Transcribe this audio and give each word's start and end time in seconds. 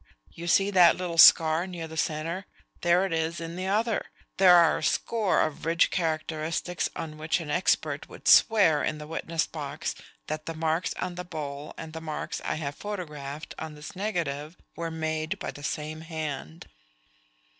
You 0.31 0.47
see 0.47 0.71
that 0.71 0.97
little 0.97 1.19
scar 1.19 1.67
near 1.67 1.87
the 1.87 1.95
center. 1.95 2.47
There 2.81 3.05
it 3.05 3.13
is 3.13 3.39
in 3.39 3.55
the 3.55 3.67
other. 3.67 4.07
There 4.37 4.55
are 4.55 4.79
a 4.79 4.83
score 4.83 5.41
of 5.41 5.63
ridge 5.63 5.91
characteristics 5.91 6.89
on 6.95 7.19
which 7.19 7.39
an 7.39 7.51
expert 7.51 8.09
would 8.09 8.27
swear 8.27 8.83
in 8.83 8.97
the 8.97 9.05
witness 9.05 9.45
box 9.45 9.93
that 10.25 10.47
the 10.47 10.55
marks 10.55 10.95
on 10.95 11.13
that 11.13 11.29
bowl 11.29 11.75
and 11.77 11.93
the 11.93 12.01
marks 12.01 12.41
I 12.43 12.55
have 12.55 12.73
photographed 12.73 13.53
on 13.59 13.75
this 13.75 13.95
negative 13.95 14.57
were 14.75 14.89
made 14.89 15.37
by 15.37 15.51
the 15.51 15.61
same 15.61 16.01
hand." 16.01 16.65